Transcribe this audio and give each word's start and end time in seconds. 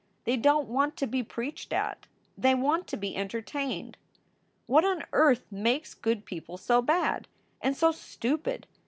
They 0.23 0.35
don 0.35 0.65
t 0.65 0.71
want 0.71 0.97
to 0.97 1.05
be 1.05 1.21
preached 1.21 1.71
at; 1.71 2.07
they 2.35 2.55
want 2.55 2.87
to 2.87 2.97
be 2.97 3.15
entertained. 3.15 3.97
"What 4.65 4.83
on 4.83 5.03
earth 5.13 5.45
makes 5.51 5.93
good 5.93 6.25
people 6.25 6.57
so 6.57 6.81
bad? 6.81 7.27
and 7.61 7.77
so 7.77 7.91
stupid 7.91 8.65